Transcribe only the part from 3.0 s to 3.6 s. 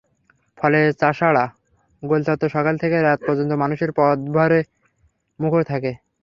রাত পর্যন্ত